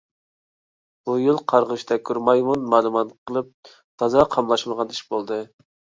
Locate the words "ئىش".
4.97-5.03